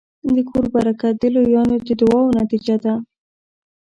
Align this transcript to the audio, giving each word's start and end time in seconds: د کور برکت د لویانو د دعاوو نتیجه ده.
د 0.35 0.35
کور 0.49 0.65
برکت 0.75 1.13
د 1.19 1.23
لویانو 1.35 1.75
د 1.87 1.89
دعاوو 1.99 2.35
نتیجه 2.39 2.75
ده. 2.83 2.93